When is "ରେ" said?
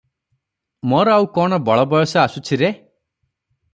2.63-2.73